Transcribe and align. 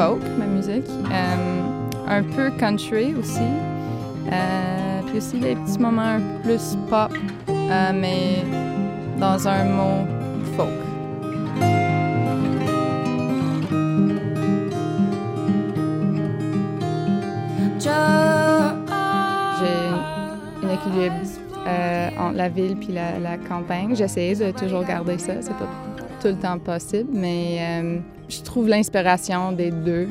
folk, 0.00 0.22
ma 0.38 0.46
musique. 0.46 0.88
Euh, 1.12 2.08
un 2.08 2.22
peu 2.22 2.50
country 2.58 3.14
aussi. 3.14 3.50
Euh, 4.32 5.00
puis 5.06 5.18
aussi 5.18 5.38
des 5.38 5.54
petits 5.56 5.78
moments 5.78 6.16
un 6.16 6.20
peu 6.20 6.48
plus 6.48 6.76
pop, 6.88 7.12
euh, 7.48 7.92
mais 7.94 8.42
dans 9.18 9.46
un 9.46 9.64
mot 9.64 10.06
folk. 10.56 10.68
J'ai 19.58 19.76
une 20.62 20.70
équilibre 20.70 21.14
entre 22.18 22.36
la 22.36 22.48
ville 22.48 22.76
puis 22.76 22.92
la, 22.92 23.18
la 23.18 23.36
campagne. 23.36 23.94
J'essaie 23.94 24.34
de 24.34 24.50
toujours 24.50 24.84
garder 24.84 25.18
ça. 25.18 25.34
C'est 25.42 25.56
pas 25.56 25.68
tout 26.20 26.28
le 26.28 26.36
temps 26.36 26.58
possible, 26.58 27.08
mais 27.12 27.58
euh, 27.60 27.98
je 28.28 28.42
trouve 28.42 28.68
l'inspiration 28.68 29.52
des 29.52 29.70
deux. 29.70 30.06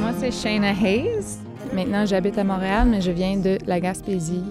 Moi, 0.00 0.12
c'est 0.18 0.30
Shayna 0.30 0.72
Hayes. 0.72 1.38
Maintenant, 1.74 2.06
j'habite 2.06 2.38
à 2.38 2.44
Montréal, 2.44 2.88
mais 2.90 3.00
je 3.00 3.10
viens 3.10 3.36
de 3.36 3.58
la 3.66 3.80
Gaspésie. 3.80 4.44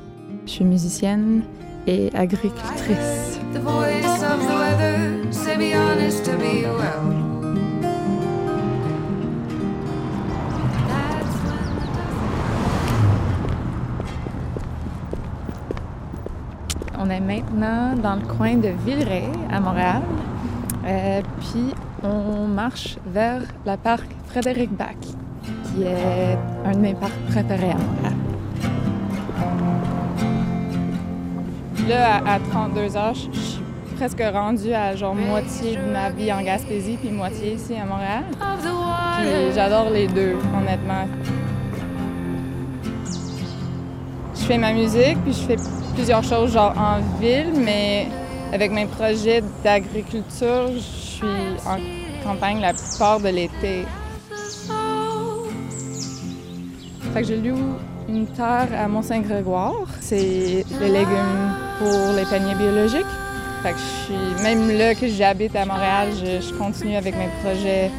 Je 0.46 0.52
suis 0.52 0.66
musicienne 0.66 1.42
et 1.88 2.12
agricultrice. 2.14 3.40
On 17.06 17.10
est 17.12 17.20
maintenant 17.20 17.94
dans 18.02 18.16
le 18.16 18.26
coin 18.26 18.56
de 18.56 18.70
Villeray, 18.84 19.30
à 19.52 19.60
Montréal. 19.60 20.02
Euh, 20.88 21.22
puis 21.40 21.72
on 22.02 22.48
marche 22.48 22.98
vers 23.06 23.42
le 23.64 23.76
parc 23.78 24.08
Frédéric 24.26 24.72
Bach, 24.76 24.96
qui 25.66 25.84
est 25.84 26.36
un 26.66 26.72
de 26.72 26.80
mes 26.80 26.96
parcs 26.96 27.14
préférés 27.30 27.74
à 27.74 27.78
Montréal. 27.78 28.14
Là, 31.88 32.16
à, 32.26 32.36
à 32.36 32.40
32 32.40 32.98
heures, 32.98 33.14
je 33.14 33.40
suis 33.40 33.62
presque 33.98 34.24
rendue 34.34 34.74
à 34.74 34.96
genre 34.96 35.14
moitié 35.14 35.76
de 35.76 35.92
ma 35.94 36.10
vie 36.10 36.34
en 36.34 36.42
Gaspésie, 36.42 36.98
puis 36.98 37.12
moitié 37.12 37.54
ici 37.54 37.76
à 37.76 37.86
Montréal. 37.86 38.24
j'adore 39.54 39.92
les 39.92 40.08
deux, 40.08 40.38
honnêtement. 40.58 41.06
Je 44.34 44.42
fais 44.42 44.58
ma 44.58 44.74
musique, 44.74 45.18
puis 45.24 45.34
je 45.34 45.42
fais 45.42 45.58
plusieurs 45.96 46.24
choses 46.24 46.54
genre 46.54 46.74
en 46.78 47.00
ville, 47.20 47.54
mais 47.56 48.08
avec 48.54 48.72
mes 48.72 48.86
projets 48.86 49.42
d'agriculture, 49.64 50.68
je 50.74 50.80
suis 50.80 51.28
en 51.66 51.78
campagne 52.24 52.60
la 52.60 52.74
plupart 52.74 53.20
de 53.20 53.30
l'été. 53.30 53.86
Fait 57.14 57.22
que 57.22 57.28
je 57.28 57.34
loue 57.36 57.76
une 58.10 58.28
terre 58.28 58.68
à 58.78 58.88
Mont-Saint-Grégoire. 58.88 59.88
C'est 60.02 60.66
les 60.82 60.90
légumes 60.90 61.54
pour 61.80 62.14
les 62.16 62.26
paniers 62.26 62.56
biologiques. 62.56 63.06
Fait 63.64 63.72
que 63.74 64.44
même 64.44 64.78
là 64.78 64.94
que 64.94 65.08
j'habite 65.08 65.56
à 65.56 65.66
Montréal, 65.66 66.10
je, 66.14 66.46
je 66.46 66.54
continue 66.54 66.98
avec 66.98 67.16
mes 67.18 67.30
projets 67.42 67.90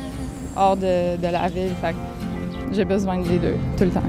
hors 0.54 0.76
de, 0.76 1.16
de 1.16 1.28
la 1.28 1.48
ville. 1.48 1.72
Fait 1.80 1.92
que 1.92 2.74
j'ai 2.74 2.84
besoin 2.84 3.18
des 3.18 3.38
deux, 3.38 3.56
tout 3.76 3.84
le 3.84 3.90
temps. 3.90 4.02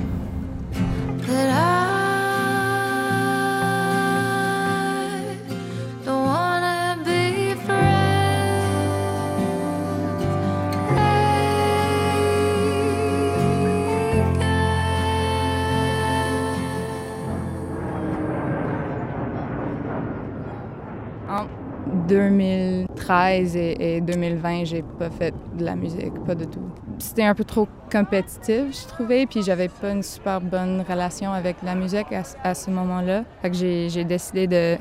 2013 22.08 23.56
et, 23.56 23.98
et 23.98 24.02
2020, 24.02 24.66
j'ai 24.66 24.84
pas 24.98 25.10
fait 25.10 25.34
de 25.58 25.66
la 25.66 25.76
musique, 25.76 26.14
pas 26.26 26.36
du 26.36 26.48
tout. 26.48 26.62
C'était 27.00 27.24
un 27.24 27.36
peu 27.36 27.44
trop 27.44 27.68
compétitif, 27.92 28.82
je 28.82 28.88
trouvais, 28.88 29.26
puis 29.26 29.44
j'avais 29.44 29.68
pas 29.68 29.92
une 29.92 30.04
super 30.04 30.42
bonne 30.42 30.84
relation 30.88 31.32
avec 31.32 31.58
la 31.64 31.76
musique 31.76 32.08
à, 32.44 32.54
ce 32.54 32.72
moment-là. 32.72 33.24
Fait 33.42 33.52
que 33.52 33.56
j'ai, 33.56 34.04
décidé 34.04 34.48
de 34.48 34.78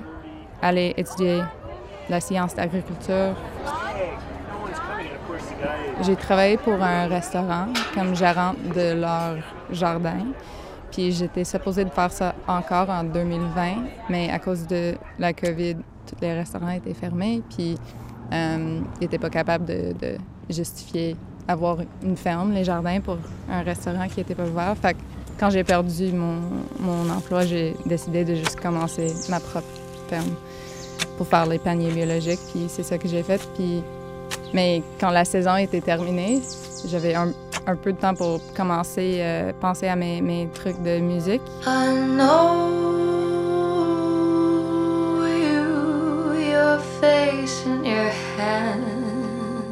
aller 0.62 0.94
étudier 0.97 1.42
la 2.09 2.20
science 2.20 2.54
d'agriculture. 2.54 3.34
J'ai 6.03 6.16
travaillé 6.16 6.56
pour 6.56 6.75
un 6.82 7.06
restaurant 7.06 7.66
comme 7.94 8.14
gérante 8.14 8.56
de 8.75 8.98
leur 9.00 9.37
jardin. 9.70 10.26
Puis 10.91 11.12
j'étais 11.12 11.44
supposée 11.44 11.84
de 11.84 11.91
faire 11.91 12.10
ça 12.10 12.34
encore 12.48 12.88
en 12.88 13.04
2020, 13.04 13.75
mais 14.08 14.31
à 14.31 14.38
cause 14.38 14.66
de 14.66 14.94
la 15.19 15.32
COVID, 15.32 15.76
tous 16.06 16.17
les 16.21 16.34
restaurants 16.34 16.71
étaient 16.71 16.94
fermés. 16.94 17.43
Puis 17.55 17.77
euh, 18.33 18.81
ils 19.00 19.00
n'étaient 19.03 19.19
pas 19.19 19.31
capables 19.31 19.65
de, 19.65 20.17
justifier 20.49 21.17
avoir 21.49 21.78
une 22.03 22.17
ferme, 22.17 22.53
les 22.53 22.65
jardins, 22.65 23.00
pour 23.00 23.19
un 23.50 23.62
restaurant 23.62 24.06
qui 24.09 24.19
n'était 24.19 24.34
pas 24.34 24.47
ouvert. 24.47 24.77
Fait 24.81 24.94
que 24.94 24.99
quand 25.39 25.50
j'ai 25.50 25.65
perdu 25.65 26.12
mon, 26.12 26.39
mon 26.81 27.11
emploi, 27.11 27.44
j'ai 27.44 27.75
décidé 27.84 28.25
de 28.25 28.34
juste 28.34 28.61
commencer 28.61 29.12
ma 29.28 29.41
propre 29.41 29.67
ferme 30.09 30.34
pour 31.17 31.27
faire 31.27 31.47
les 31.47 31.59
paniers 31.59 31.91
biologiques. 31.91 32.41
Puis 32.53 32.67
c'est 32.69 32.83
ça 32.83 32.99
que 32.99 33.09
j'ai 33.09 33.23
fait. 33.23 33.41
Puis 33.55 33.83
mais 34.55 34.83
quand 35.00 35.11
la 35.11 35.25
saison 35.25 35.56
était 35.56 35.81
terminée, 35.81 36.41
j'avais 36.87 37.15
un, 37.15 37.33
un 37.67 37.77
peu 37.77 37.93
de 37.93 37.99
temps 37.99 38.15
pour 38.15 38.41
commencer 38.55 39.23
à 39.23 39.53
penser 39.53 39.88
à 39.88 39.97
mes, 39.97 40.49
trucs 40.55 40.81
de 40.83 40.99
musique. 40.99 41.43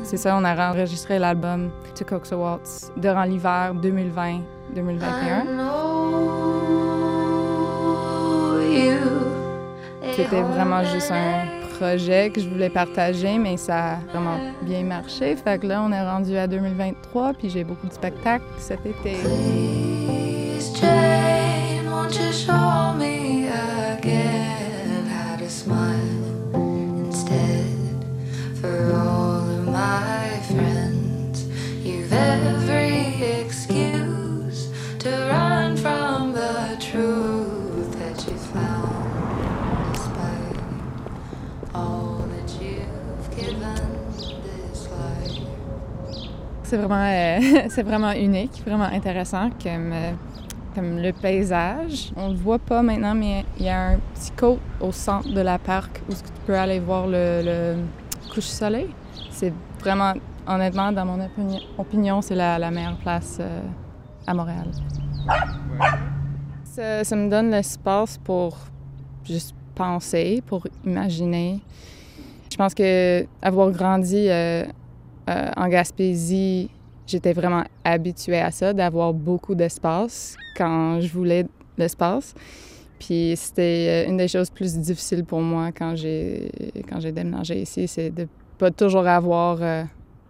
C'est 0.02 0.16
ça, 0.16 0.36
on 0.36 0.44
a 0.44 0.70
enregistré 0.70 1.18
l'album 1.18 1.70
To 1.96 2.04
Coax 2.04 2.32
a 2.32 2.36
Waltz 2.36 2.92
durant 2.96 3.24
l'hiver 3.24 3.74
2020-2021. 3.82 4.42
I 4.74 5.44
know 5.46 6.54
you. 8.70 8.98
C'était 10.14 10.42
vraiment 10.42 10.84
juste 10.84 11.10
un 11.10 11.46
projet 11.78 12.30
que 12.30 12.40
je 12.40 12.48
voulais 12.48 12.70
partager, 12.70 13.38
mais 13.38 13.56
ça 13.56 13.94
a 13.94 13.96
vraiment 14.10 14.38
bien 14.62 14.84
marché. 14.84 15.34
Fait 15.36 15.58
que 15.58 15.66
là, 15.66 15.82
on 15.82 15.90
est 15.90 16.02
rendu 16.02 16.36
à 16.36 16.46
2023, 16.46 17.32
puis 17.34 17.50
j'ai 17.50 17.64
beaucoup 17.64 17.88
de 17.88 17.92
spectacles 17.92 18.44
cet 18.58 18.86
été. 18.86 19.16
C'est 46.74 46.80
vraiment, 46.80 47.04
euh, 47.04 47.82
vraiment 47.84 48.10
unique, 48.10 48.60
vraiment 48.66 48.86
intéressant 48.92 49.48
comme, 49.62 49.92
euh, 49.92 50.10
comme 50.74 50.98
le 50.98 51.12
paysage. 51.12 52.10
On 52.16 52.30
le 52.30 52.34
voit 52.34 52.58
pas 52.58 52.82
maintenant, 52.82 53.14
mais 53.14 53.44
il 53.60 53.66
y 53.66 53.68
a 53.68 53.90
un 53.90 53.98
petit 54.12 54.32
côte 54.32 54.58
au 54.80 54.90
centre 54.90 55.32
de 55.32 55.40
la 55.40 55.56
parc 55.60 56.02
où 56.10 56.12
tu 56.12 56.22
peux 56.44 56.58
aller 56.58 56.80
voir 56.80 57.06
le, 57.06 57.42
le 57.44 57.76
couche-soleil. 58.28 58.88
C'est 59.30 59.52
vraiment, 59.78 60.14
honnêtement, 60.48 60.90
dans 60.90 61.04
mon 61.04 61.18
opini- 61.18 61.62
opinion, 61.78 62.20
c'est 62.20 62.34
la, 62.34 62.58
meilleure 62.72 62.96
place 62.96 63.38
euh, 63.38 63.60
à 64.26 64.34
Montréal. 64.34 64.66
Ça, 66.64 67.04
ça 67.04 67.14
me 67.14 67.30
donne 67.30 67.52
l'espace 67.52 68.18
pour 68.18 68.58
juste 69.24 69.54
penser, 69.76 70.42
pour 70.44 70.66
imaginer. 70.84 71.60
Je 72.50 72.56
pense 72.56 72.74
que 72.74 73.24
avoir 73.40 73.70
grandi 73.70 74.26
euh, 74.28 74.64
euh, 75.28 75.50
en 75.56 75.68
Gaspésie, 75.68 76.68
j'étais 77.06 77.32
vraiment 77.32 77.64
habituée 77.84 78.40
à 78.40 78.50
ça, 78.50 78.72
d'avoir 78.72 79.12
beaucoup 79.12 79.54
d'espace 79.54 80.36
quand 80.56 81.00
je 81.00 81.12
voulais 81.12 81.46
l'espace. 81.78 82.34
Puis 82.98 83.34
c'était 83.36 84.04
euh, 84.06 84.10
une 84.10 84.16
des 84.16 84.28
choses 84.28 84.50
plus 84.50 84.76
difficiles 84.78 85.24
pour 85.24 85.40
moi 85.40 85.70
quand 85.72 85.94
j'ai 85.96 86.50
quand 86.88 87.00
j'ai 87.00 87.12
déménagé 87.12 87.60
ici, 87.62 87.86
c'est 87.88 88.10
de 88.10 88.26
pas 88.56 88.70
toujours 88.70 89.06
avoir 89.06 89.58
euh, 89.60 89.82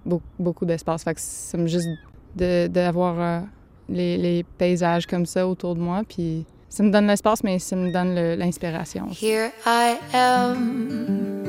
beau- 0.05 0.23
beaucoup 0.39 0.65
d'espace. 0.65 1.05
Fait 1.05 1.15
que 1.15 1.21
ça 1.21 1.59
juste 1.67 1.89
de- 2.35 2.67
d'avoir 2.67 3.15
euh, 3.21 3.41
les, 3.89 4.17
les 4.17 4.43
paysages 4.59 5.07
comme 5.07 5.27
ça 5.27 5.47
autour 5.47 5.75
de 5.75 5.81
moi. 5.81 6.03
Puis 6.09 6.45
ça 6.71 6.83
me 6.83 6.91
donne 6.91 7.07
l'espace, 7.07 7.45
mais 7.45 7.59
ça 7.59 7.77
me 7.77 7.93
donne 7.93 8.15
l'inspiration. 8.37 9.09
Here 9.23 9.51
I 9.67 9.97
am, 10.15 11.44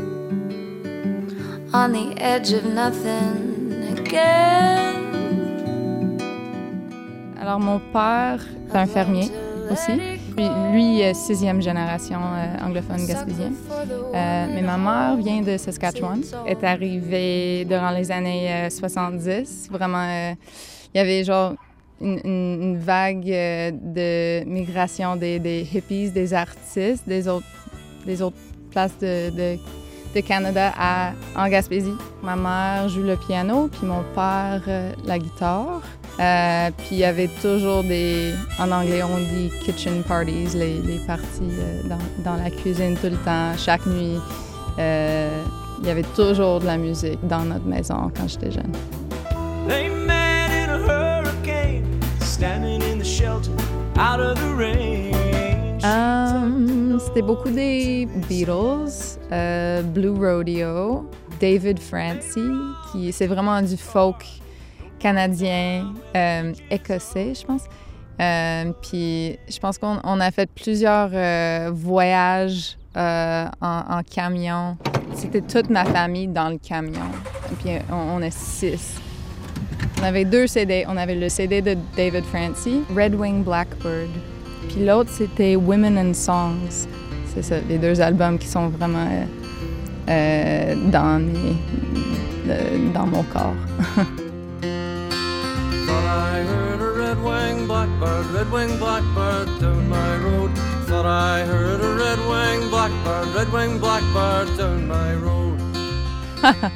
on 1.75 1.91
the 1.91 2.15
edge 2.21 2.53
of 2.53 2.63
nothing 2.65 3.97
again. 3.97 4.95
Alors, 7.39 7.59
mon 7.59 7.79
père 7.79 8.39
est 8.69 8.77
un 8.77 8.85
fermier 8.85 9.29
aussi. 9.69 9.91
Lui, 10.71 11.01
est 11.01 11.13
sixième 11.13 11.61
génération 11.61 12.19
euh, 12.19 12.65
anglophone 12.65 13.05
gaspésien. 13.05 13.51
Euh, 14.13 14.47
mais 14.53 14.61
ma 14.61 14.77
mère 14.77 15.17
vient 15.17 15.41
de 15.41 15.57
Saskatchewan. 15.57 16.21
est 16.45 16.63
arrivée 16.63 17.65
durant 17.65 17.91
les 17.91 18.11
années 18.11 18.51
euh, 18.51 18.69
70. 18.69 19.67
Vraiment, 19.69 20.07
euh, 20.07 20.33
il 20.93 20.97
y 20.97 21.01
avait 21.01 21.23
genre 21.23 21.55
une, 22.01 22.77
vague 22.79 23.29
euh, 23.29 23.71
de 23.71 24.45
migration 24.45 25.15
des, 25.15 25.67
hippies, 25.73 26.11
des 26.11 26.33
artistes, 26.33 27.07
des 27.07 27.27
autres, 27.27 27.45
des 28.05 28.21
autres 28.21 28.37
places 28.71 28.97
de, 28.99 29.57
de 30.15 30.21
Canada 30.21 30.71
à, 30.79 31.11
en 31.35 31.47
Gaspésie. 31.49 31.93
Ma 32.23 32.35
mère 32.35 32.87
joue 32.89 33.03
le 33.03 33.17
piano, 33.17 33.67
puis 33.67 33.85
mon 33.85 34.01
père 34.15 34.61
euh, 34.67 34.93
la 35.05 35.19
guitare. 35.19 35.81
Euh, 36.19 36.69
puis 36.77 36.87
il 36.91 36.97
y 36.99 37.03
avait 37.03 37.29
toujours 37.41 37.83
des, 37.83 38.33
en 38.57 38.71
anglais 38.71 39.03
on 39.03 39.17
dit 39.17 39.51
kitchen 39.65 40.01
parties, 40.03 40.55
les, 40.55 40.79
les 40.79 40.99
parties 41.05 41.25
euh, 41.41 41.81
dans, 41.89 41.99
dans 42.23 42.41
la 42.41 42.49
cuisine 42.49 42.95
tout 42.95 43.07
le 43.07 43.17
temps, 43.17 43.51
chaque 43.57 43.85
nuit. 43.85 44.17
Euh, 44.79 45.43
il 45.81 45.87
y 45.87 45.91
avait 45.91 46.05
toujours 46.15 46.61
de 46.61 46.65
la 46.65 46.77
musique 46.77 47.19
dans 47.27 47.43
notre 47.43 47.65
maison 47.65 48.09
quand 48.15 48.27
j'étais 48.27 48.51
jeune. 48.51 48.71
They 49.67 49.89
met 49.89 50.49
in 50.51 50.69
a 50.69 50.77
hurricane, 50.77 51.83
standing 52.21 52.81
in 52.81 52.97
the 52.99 53.05
shelter, 53.05 53.51
out 53.97 54.21
of 54.21 54.35
the 54.35 54.55
rain. 54.57 55.11
Um, 55.83 56.97
C'était 56.99 57.21
beaucoup 57.21 57.49
des 57.49 58.07
Beatles, 58.27 59.14
euh, 59.31 59.81
Blue 59.81 60.11
Rodeo, 60.11 61.09
David 61.39 61.79
Francie, 61.79 62.51
qui 62.91 63.11
c'est 63.11 63.27
vraiment 63.27 63.61
du 63.61 63.77
folk 63.77 64.23
canadien, 64.99 65.93
euh, 66.15 66.53
écossais, 66.69 67.33
je 67.33 67.45
pense. 67.45 67.63
Euh, 68.21 68.71
puis 68.81 69.37
je 69.49 69.59
pense 69.59 69.77
qu'on 69.77 69.99
on 70.03 70.19
a 70.19 70.31
fait 70.31 70.49
plusieurs 70.49 71.09
voyages 71.73 72.77
en, 72.95 74.01
camion. 74.09 74.77
C'était 75.13 75.41
toute 75.41 75.69
ma 75.69 75.85
famille 75.85 76.27
dans 76.27 76.49
le 76.49 76.57
camion. 76.57 77.11
Puis 77.59 77.71
on, 77.91 78.17
on 78.17 78.21
est 78.21 78.35
six. 78.35 79.01
On 79.99 80.03
avait 80.03 80.25
deux 80.25 80.47
CD. 80.47 80.85
On 80.87 80.97
avait 80.97 81.15
le 81.15 81.29
CD 81.29 81.61
de 81.61 81.75
David 81.95 82.23
Francie, 82.25 82.83
Red 82.95 83.15
Wing 83.15 83.43
Blackbird. 83.43 84.09
Puis 84.69 84.85
l'autre, 84.85 85.09
c'était 85.11 85.55
Women 85.55 85.97
and 85.97 86.13
Songs. 86.13 86.87
C'est 87.35 87.41
ça, 87.43 87.55
les 87.67 87.77
deux 87.77 87.99
albums 88.01 88.37
qui 88.39 88.47
sont 88.47 88.69
vraiment 88.69 89.05
euh, 89.09 89.25
euh, 90.09 90.75
dans, 90.89 91.19
mes- 91.21 91.57
dans 92.93 93.05
mon 93.05 93.23
corps. 93.23 93.53
Thought 95.85 96.05
I 96.05 96.39
heard 96.47 96.81
a 96.81 96.91
red-winged 96.93 97.67
blackbird, 97.67 98.25
red-winged 98.33 98.79
blackbird 98.79 99.47
down 99.59 99.87
my 99.89 100.17
road. 100.17 100.51
Thought 100.87 101.05
I 101.05 101.43
heard 101.45 101.81
a 101.81 101.93
red-winged 101.95 102.69
blackbird, 102.71 103.27
red-winged 103.35 103.81
blackbird 103.81 104.57
down 104.57 104.87
my 104.87 105.13
road. 105.15 105.59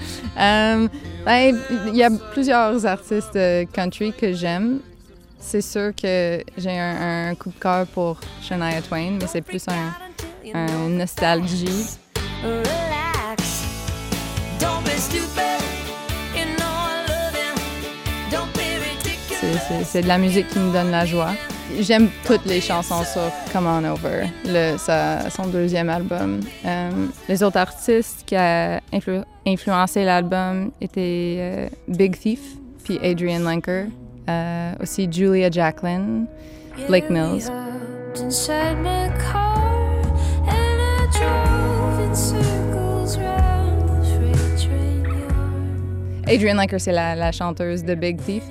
Ben, 1.26 1.60
Il 1.88 1.96
y 1.96 2.04
a 2.04 2.10
plusieurs 2.34 2.86
artistes 2.86 3.38
country 3.74 4.14
que 4.14 4.34
j'aime. 4.34 4.80
C'est 5.40 5.62
sûr 5.62 5.92
que 5.96 6.42
j'ai 6.58 6.78
un, 6.80 7.30
un 7.32 7.36
coup 7.36 7.50
de 7.50 7.60
cœur 7.60 7.86
pour 7.88 8.18
Shania 8.42 8.82
Twain, 8.82 9.18
mais 9.20 9.28
c'est 9.28 9.42
plus 9.42 9.64
un, 9.68 9.94
un 10.54 10.90
nostalgie. 10.90 11.98
C'est- 19.86 20.02
de 20.02 20.08
la 20.08 20.18
musique 20.18 20.48
qui 20.50 20.60
me 20.60 20.72
donne 20.72 20.92
la 20.92 21.06
joie. 21.06 21.32
J'aime 21.80 22.10
toutes 22.26 22.46
les 22.46 22.62
chansons 22.62 23.04
sur 23.04 23.22
Come 23.54 23.68
On 23.68 23.84
Over, 23.86 24.26
le, 24.46 24.78
sa- 24.78 25.30
son 25.30 25.48
deuxième 25.48 25.90
album. 25.90 26.40
Euh, 26.66 26.90
les 27.28 27.44
autres 27.44 27.58
artistes 27.58 28.24
qui 28.26 28.36
ont 28.36 28.80
influ- 28.92 29.24
influencé 29.48 30.04
l'album 30.04 30.72
étaient 30.82 31.38
euh, 31.40 31.70
Big 31.88 32.18
Thief, 32.20 32.40
puis 32.84 33.00
Adrian 33.04 33.40
Lenker, 33.40 33.86
euh, 34.30 34.74
aussi 34.82 35.08
Julia 35.12 35.50
Jacqueline, 35.52 36.26
Blake 36.88 37.10
Mills. 37.10 37.50
Adrian 46.30 46.58
Lenker, 46.58 46.80
c'est 46.80 46.92
la, 46.92 47.32
chanteuse 47.32 47.84
de 47.84 47.96
Big 47.96 48.18
Thief. 48.22 48.44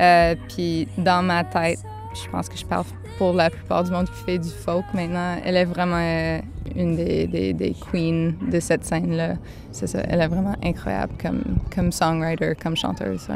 Euh, 0.00 0.36
puis 0.48 0.86
dans 0.96 1.22
ma 1.22 1.42
tête, 1.42 1.80
je 2.14 2.30
pense 2.30 2.48
que 2.48 2.56
je 2.56 2.64
parle 2.64 2.84
pour 3.18 3.32
la 3.32 3.50
plupart 3.50 3.82
du 3.82 3.90
monde 3.90 4.06
qui 4.06 4.24
fait 4.24 4.38
du 4.38 4.48
folk 4.48 4.84
maintenant. 4.94 5.36
Elle 5.44 5.56
est 5.56 5.64
vraiment 5.64 5.98
euh, 5.98 6.38
une 6.76 6.94
des, 6.94 7.26
des, 7.26 7.52
des 7.52 7.74
queens 7.74 8.34
de 8.50 8.60
cette 8.60 8.84
scène-là. 8.84 9.34
C'est 9.72 9.88
ça, 9.88 10.00
elle 10.08 10.20
est 10.20 10.28
vraiment 10.28 10.54
incroyable 10.62 11.14
comme, 11.20 11.42
comme 11.74 11.90
songwriter, 11.90 12.54
comme 12.60 12.76
chanteuse. 12.76 13.26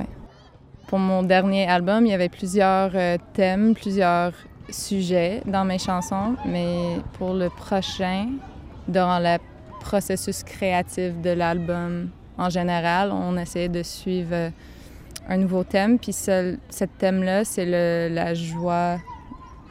Pour 0.86 1.00
mon 1.00 1.24
dernier 1.24 1.68
album, 1.68 2.06
il 2.06 2.10
y 2.10 2.14
avait 2.14 2.28
plusieurs 2.28 2.92
euh, 2.94 3.16
thèmes, 3.34 3.74
plusieurs 3.74 4.32
sujets 4.70 5.42
dans 5.44 5.64
mes 5.64 5.78
chansons, 5.78 6.36
mais 6.46 6.98
pour 7.14 7.34
le 7.34 7.48
prochain, 7.50 8.28
dans 8.86 9.18
le 9.18 9.38
processus 9.80 10.44
créatif 10.44 11.20
de 11.20 11.30
l'album 11.30 12.10
en 12.38 12.50
général, 12.50 13.10
on 13.12 13.36
essaie 13.36 13.68
de 13.68 13.82
suivre 13.82 14.32
euh, 14.32 14.50
un 15.28 15.36
nouveau 15.36 15.64
thème. 15.64 15.98
Puis 15.98 16.12
ce, 16.12 16.56
ce 16.70 16.84
thème-là, 16.84 17.44
c'est 17.44 17.66
la 18.08 18.34
joie 18.34 18.98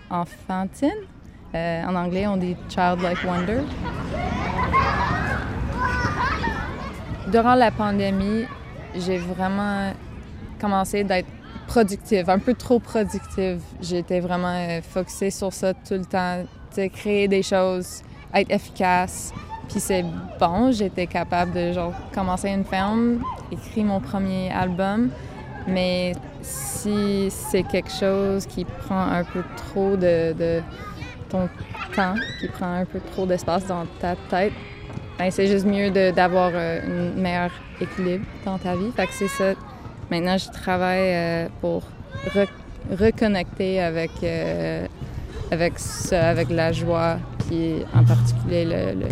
enfantine. 0.09 0.91
Euh, 1.55 1.83
en 1.85 1.95
anglais, 1.95 2.27
on 2.27 2.37
dit 2.37 2.55
childlike 2.69 3.23
wonder. 3.25 3.61
Durant 7.31 7.55
la 7.55 7.71
pandémie, 7.71 8.45
j'ai 8.95 9.17
vraiment 9.17 9.93
commencé 10.59 11.03
d'être 11.03 11.27
productive, 11.67 12.29
un 12.29 12.39
peu 12.39 12.53
trop 12.53 12.79
productive. 12.79 13.61
J'étais 13.81 14.19
vraiment 14.19 14.55
euh, 14.55 14.81
focusée 14.81 15.31
sur 15.31 15.53
ça 15.53 15.73
tout 15.73 15.93
le 15.93 16.05
temps, 16.05 16.43
créer 16.93 17.27
des 17.27 17.43
choses, 17.43 18.01
être 18.33 18.51
efficace. 18.51 19.33
Puis 19.69 19.79
c'est 19.79 20.05
bon, 20.39 20.71
j'étais 20.71 21.07
capable 21.07 21.51
de 21.53 21.73
genre 21.73 21.93
commencer 22.13 22.49
une 22.49 22.63
ferme, 22.63 23.19
écrire 23.51 23.85
mon 23.85 23.99
premier 23.99 24.51
album, 24.51 25.09
mais 25.67 26.13
si 26.41 27.27
c'est 27.29 27.63
quelque 27.63 27.91
chose 27.91 28.45
qui 28.45 28.63
prend 28.63 29.01
un 29.01 29.23
peu 29.25 29.43
trop 29.57 29.97
de, 29.97 30.61
ton 31.29 31.49
temps, 31.93 32.13
qui 32.39 32.47
prend 32.47 32.73
un 32.75 32.85
peu 32.85 32.99
trop 33.11 33.25
d'espace 33.25 33.65
dans 33.67 33.85
ta 33.99 34.15
tête, 34.29 34.53
ben 35.19 35.29
c'est 35.31 35.47
juste 35.47 35.65
mieux 35.65 35.89
d'avoir 36.13 36.51
euh, 36.53 37.11
un 37.13 37.19
meilleur 37.19 37.51
équilibre 37.81 38.23
dans 38.45 38.57
ta 38.57 38.75
vie. 38.75 38.91
Fait 38.95 39.07
que 39.07 39.13
c'est 39.13 39.27
ça. 39.27 39.53
Maintenant, 40.09 40.37
je 40.37 40.49
travaille 40.49 40.99
euh, 41.13 41.47
pour 41.59 41.81
re- 42.33 42.47
reconnecter 42.97 43.81
avec, 43.81 44.11
euh, 44.23 44.85
avec 45.51 45.77
ça, 45.79 46.29
avec 46.29 46.49
la 46.49 46.71
joie, 46.71 47.17
puis 47.49 47.83
en 47.93 48.05
particulier 48.05 48.63
le, 48.63 48.99
le- 49.01 49.07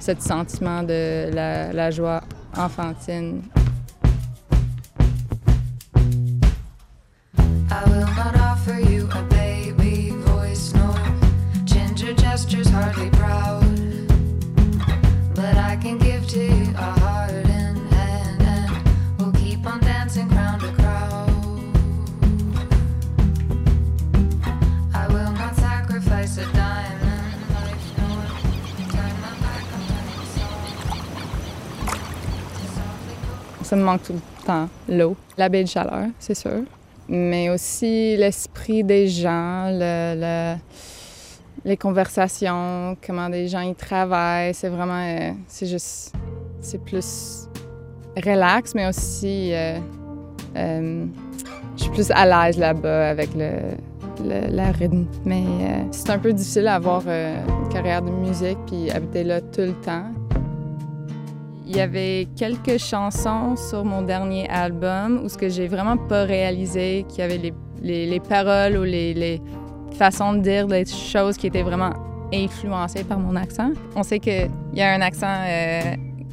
ce 0.00 0.12
sentiment 0.18 0.82
de 0.82 1.32
la, 1.34 1.72
la 1.72 1.90
joie 1.90 2.20
enfantine 2.56 3.42
Ça 33.66 33.74
me 33.74 33.82
manque 33.82 34.04
tout 34.04 34.12
le 34.12 34.46
temps, 34.46 34.68
l'eau. 34.88 35.16
La 35.36 35.48
baie 35.48 35.64
de 35.64 35.68
chaleur, 35.68 36.04
c'est 36.20 36.36
sûr. 36.36 36.60
Mais 37.08 37.50
aussi 37.50 38.16
l'esprit 38.16 38.84
des 38.84 39.08
gens, 39.08 39.70
le, 39.72 40.14
le- 40.54 40.56
les 41.64 41.76
conversations, 41.76 42.96
comment 43.04 43.28
des 43.28 43.48
gens 43.48 43.62
y 43.62 43.74
travaillent. 43.74 44.54
C'est 44.54 44.68
vraiment... 44.68 45.02
euh, 45.04 45.32
c'est 45.48 45.66
juste... 45.66 46.14
C'est 46.60 46.78
plus 46.78 47.48
relax, 48.24 48.72
mais 48.76 48.86
aussi... 48.86 49.52
euh, 49.52 49.78
euh, 50.56 51.04
je 51.76 51.82
suis 51.82 51.90
plus 51.90 52.10
à 52.12 52.24
l'aise 52.24 52.58
là-bas 52.58 53.10
avec 53.10 53.30
le, 53.34 54.46
la 54.48 54.70
rythme. 54.70 55.06
Mais 55.24 55.42
euh, 55.42 55.82
c'est 55.90 56.10
un 56.10 56.20
peu 56.20 56.32
difficile 56.32 56.64
d'avoir 56.64 57.02
une 57.08 57.68
carrière 57.72 58.00
de 58.00 58.10
musique 58.10 58.58
puis 58.68 58.92
habiter 58.92 59.24
là 59.24 59.40
tout 59.40 59.62
le 59.62 59.74
temps. 59.84 60.04
Il 61.66 61.76
y 61.76 61.80
avait 61.80 62.28
quelques 62.36 62.78
chansons 62.78 63.56
sur 63.56 63.84
mon 63.84 64.02
dernier 64.02 64.48
album 64.48 65.22
où 65.24 65.28
ce 65.28 65.36
que 65.36 65.48
j'ai 65.48 65.66
vraiment 65.66 65.96
pas 65.96 66.24
réalisé 66.24 67.04
qu'il 67.08 67.18
y 67.18 67.22
avait 67.22 67.38
les, 67.38 67.54
les, 67.82 68.06
les 68.06 68.20
paroles 68.20 68.78
ou 68.78 68.84
les, 68.84 69.14
les, 69.14 69.40
façons 69.96 70.34
de 70.34 70.40
dire 70.40 70.66
des 70.66 70.84
choses 70.84 71.38
qui 71.38 71.46
étaient 71.46 71.62
vraiment 71.62 71.92
influencées 72.32 73.02
par 73.02 73.18
mon 73.18 73.34
accent. 73.34 73.70
On 73.94 74.02
sait 74.02 74.18
qu'il 74.18 74.50
y 74.74 74.82
a 74.82 74.92
un 74.92 75.00
accent 75.00 75.26
euh, 75.26 75.80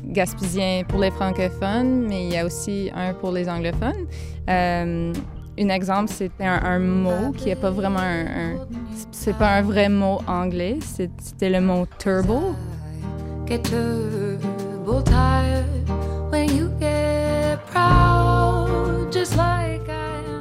gaspésien 0.04 0.84
pour 0.88 1.00
les 1.00 1.12
francophones, 1.12 2.08
mais 2.08 2.26
il 2.26 2.34
y 2.34 2.38
a 2.38 2.46
aussi 2.46 2.92
un 2.94 3.14
pour 3.14 3.32
les 3.32 3.48
anglophones. 3.48 4.06
Euh, 4.50 5.14
un 5.58 5.70
exemple, 5.70 6.12
c'était 6.12 6.46
un, 6.46 6.80
mot 6.80 7.32
qui 7.38 7.46
n'est 7.46 7.56
pas 7.56 7.70
vraiment 7.70 8.00
un, 8.00 8.26
un 8.26 8.68
c'est 9.12 9.38
pas 9.38 9.52
un 9.52 9.62
vrai 9.62 9.88
mot 9.88 10.20
anglais, 10.28 10.80
c'était 10.82 11.50
le 11.50 11.62
mot 11.62 11.86
turbo 12.00 12.54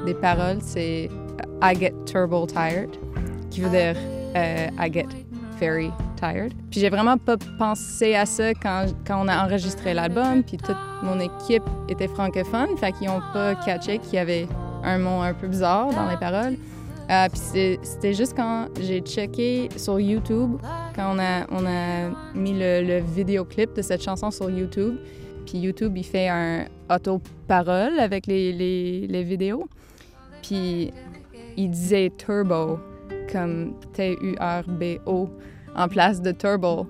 Des 0.04 0.14
paroles, 0.14 0.58
c'est 0.60 1.08
I 1.62 1.74
get 1.78 1.92
turbo 2.06 2.46
tired, 2.46 2.90
qui 3.50 3.60
veut 3.60 3.70
dire 3.70 3.94
euh, 4.34 4.68
I 4.78 4.92
get 4.92 5.06
very 5.60 5.92
tired. 6.16 6.52
Puis 6.70 6.80
j'ai 6.80 6.90
vraiment 6.90 7.18
pas 7.18 7.36
pensé 7.56 8.16
à 8.16 8.26
ça 8.26 8.52
quand, 8.54 8.86
quand 9.06 9.24
on 9.24 9.28
a 9.28 9.44
enregistré 9.44 9.94
l'album, 9.94 10.42
puis 10.42 10.56
toute 10.56 10.76
mon 11.04 11.20
équipe 11.20 11.62
était 11.88 12.08
francophone, 12.08 12.76
fait 12.78 12.92
qu'ils 12.92 13.10
ont 13.10 13.22
pas 13.32 13.54
catché 13.54 13.98
qu'il 13.98 14.14
y 14.14 14.18
avait 14.18 14.48
un 14.82 14.98
mot 14.98 15.22
un 15.22 15.34
peu 15.34 15.46
bizarre 15.46 15.90
dans 15.90 16.08
les 16.10 16.16
paroles. 16.16 16.56
Euh, 17.10 17.28
c'était 17.34 18.14
juste 18.14 18.34
quand 18.34 18.68
j'ai 18.80 19.00
checké 19.00 19.68
sur 19.76 20.00
YouTube, 20.00 20.56
quand 20.94 21.14
on 21.14 21.18
a, 21.18 21.46
on 21.50 21.66
a 21.66 22.10
mis 22.34 22.52
le, 22.52 22.82
le 22.82 22.98
vidéoclip 23.00 23.74
de 23.74 23.82
cette 23.82 24.02
chanson 24.02 24.30
sur 24.30 24.50
YouTube. 24.50 24.96
Puis 25.46 25.58
YouTube, 25.58 25.96
il 25.96 26.04
fait 26.04 26.28
un 26.28 26.66
auto-parole 26.90 27.98
avec 27.98 28.26
les, 28.26 28.52
les, 28.52 29.22
vidéos. 29.22 29.68
Puis 30.42 30.92
il 31.56 31.70
disait 31.70 32.10
turbo, 32.16 32.78
comme 33.30 33.74
T-U-R-B-O, 33.92 35.28
en 35.74 35.88
place 35.88 36.20
de 36.22 36.32
turbo. 36.32 36.86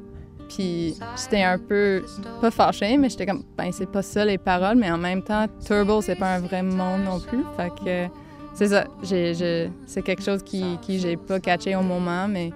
Puis 0.49 0.97
j'étais 1.17 1.43
un 1.43 1.59
peu, 1.59 2.05
pas 2.41 2.51
fâchée, 2.51 2.97
mais 2.99 3.09
j'étais 3.09 3.27
comme, 3.27 3.43
ben 3.57 3.73
c'est 3.73 3.91
pas 3.91 4.03
ça 4.03 4.25
les 4.25 4.39
paroles, 4.39 4.77
mais 4.77 4.91
en 4.91 4.99
même 4.99 5.23
temps, 5.23 5.47
turbo, 5.65 6.03
c'est 6.03 6.17
pas 6.17 6.35
un 6.35 6.41
vrai 6.41 6.63
mot 6.63 6.99
non 6.99 7.21
plus. 7.21 7.45
Fait 7.57 7.71
que 7.71 8.22
c'est 8.55 8.69
ça, 8.69 8.85
c'est 9.03 10.03
quelque 10.03 10.23
chose 10.23 10.43
qui, 10.43 10.79
qui 10.83 10.99
j'ai 10.99 11.17
pas 11.17 11.41
catché 11.41 11.75
au 11.75 11.83
moment, 11.83 12.29
mais 12.29 12.51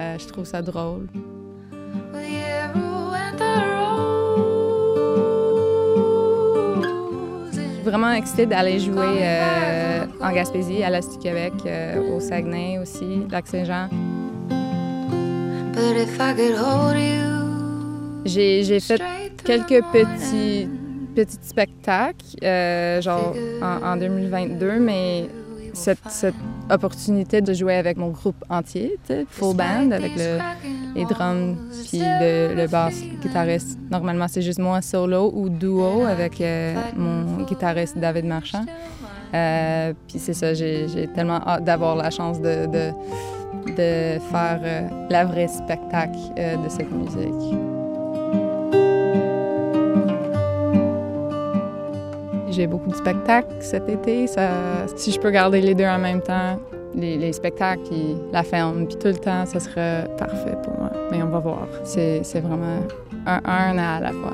euh, 0.00 0.16
je 0.18 0.26
trouve 0.26 0.44
ça 0.44 0.62
drôle. 0.62 1.08
Je 7.50 7.60
suis 7.60 7.82
vraiment 7.82 8.12
excitée 8.12 8.46
d'aller 8.46 8.78
jouer 8.78 9.18
euh, 9.22 10.04
en 10.20 10.32
Gaspésie, 10.32 10.82
à 10.82 10.90
l'Est 10.90 11.12
du 11.12 11.18
Québec, 11.18 11.54
euh, 11.64 12.16
au 12.16 12.20
Saguenay 12.20 12.78
aussi, 12.78 13.22
Lac-Saint-Jean. 13.30 13.88
J'ai 18.24 18.80
fait 18.80 19.00
quelques 19.44 19.82
petits, 19.92 20.68
petits 21.14 21.38
spectacles, 21.40 22.26
euh, 22.42 23.00
genre 23.00 23.34
en, 23.62 23.92
en, 23.92 23.96
2022, 23.96 24.78
mais 24.78 25.28
cette, 25.78 26.34
opportunité 26.70 27.40
de 27.40 27.54
jouer 27.54 27.76
avec 27.76 27.96
mon 27.96 28.08
groupe 28.08 28.44
entier, 28.50 28.98
full 29.30 29.56
band, 29.56 29.90
avec 29.90 30.12
le, 30.16 30.38
les 30.94 31.04
drums 31.04 31.56
puis 31.88 32.00
le, 32.00 32.54
le 32.54 32.66
basse 32.66 33.00
guitariste. 33.22 33.78
Normalement, 33.90 34.26
c'est 34.28 34.42
juste 34.42 34.58
moi 34.58 34.82
solo 34.82 35.32
ou 35.34 35.48
duo 35.48 36.04
avec 36.04 36.40
euh, 36.40 36.74
mon 36.96 37.44
guitariste 37.44 37.96
David 37.98 38.26
Marchand. 38.26 38.64
Euh, 39.34 39.92
puis 40.08 40.18
c'est 40.18 40.34
ça, 40.34 40.54
j'ai 40.54 41.08
tellement 41.14 41.40
hâte 41.46 41.64
d'avoir 41.64 41.96
la 41.96 42.10
chance 42.10 42.40
de, 42.40 42.92
faire 43.76 44.60
euh, 44.62 44.88
la 45.10 45.24
vraie 45.24 45.48
spectacle 45.48 46.18
de 46.36 46.68
cette 46.68 46.90
musique. 46.90 47.77
J'ai 52.58 52.66
beaucoup 52.66 52.90
de 52.90 52.96
spectacles 52.96 53.54
cet 53.60 53.88
été. 53.88 54.26
Ça, 54.26 54.50
si 54.96 55.12
je 55.12 55.20
peux 55.20 55.30
garder 55.30 55.60
les 55.60 55.76
deux 55.76 55.84
en 55.84 56.00
même 56.00 56.20
temps, 56.20 56.58
les, 56.92 57.16
les 57.16 57.32
spectacles 57.32 57.82
puis 57.88 58.16
la 58.32 58.42
ferme, 58.42 58.84
puis 58.88 58.96
tout 58.96 59.06
le 59.06 59.14
temps, 59.14 59.46
ça 59.46 59.60
serait 59.60 60.08
parfait 60.18 60.56
pour 60.64 60.76
moi. 60.76 60.90
Mais 61.12 61.22
on 61.22 61.28
va 61.28 61.38
voir. 61.38 61.68
C'est 61.84 62.40
vraiment 62.40 62.80
un, 63.26 63.78
à 63.78 64.00
la 64.00 64.10
fois. 64.10 64.32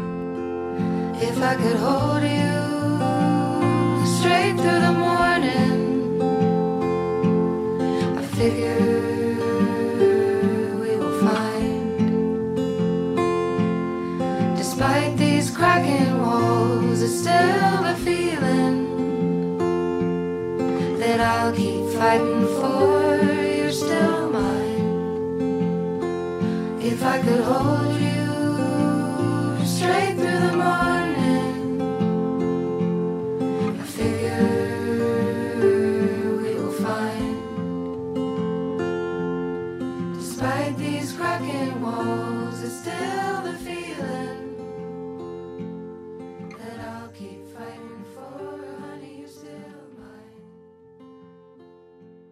I 27.06 27.18
could 27.20 27.44
hold 27.44 28.00
you 28.00 29.66
straight 29.66 30.16
through 30.16 30.40
the 30.40 30.53